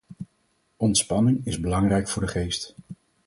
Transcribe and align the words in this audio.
Ontspanning 0.77 1.41
is 1.45 1.59
belangrijk 1.59 2.07
voor 2.09 2.21
de 2.21 2.27
geest 2.27 2.75